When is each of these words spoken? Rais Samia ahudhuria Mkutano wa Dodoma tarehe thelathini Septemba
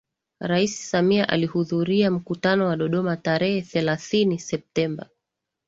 Rais 0.39 0.89
Samia 0.89 1.29
ahudhuria 1.29 2.11
Mkutano 2.11 2.67
wa 2.67 2.75
Dodoma 2.77 3.17
tarehe 3.17 3.61
thelathini 3.61 4.39
Septemba 4.39 5.09